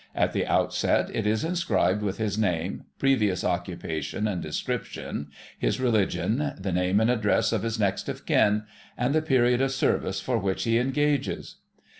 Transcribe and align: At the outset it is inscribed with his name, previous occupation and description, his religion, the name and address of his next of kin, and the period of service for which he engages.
At 0.15 0.33
the 0.33 0.47
outset 0.47 1.11
it 1.13 1.27
is 1.27 1.43
inscribed 1.43 2.01
with 2.01 2.17
his 2.17 2.35
name, 2.35 2.85
previous 2.97 3.43
occupation 3.43 4.27
and 4.27 4.41
description, 4.41 5.29
his 5.59 5.79
religion, 5.79 6.53
the 6.59 6.71
name 6.71 6.99
and 6.99 7.11
address 7.11 7.51
of 7.51 7.61
his 7.61 7.79
next 7.79 8.09
of 8.09 8.25
kin, 8.25 8.63
and 8.97 9.13
the 9.13 9.21
period 9.21 9.61
of 9.61 9.71
service 9.71 10.19
for 10.19 10.39
which 10.39 10.63
he 10.63 10.79
engages. 10.79 11.57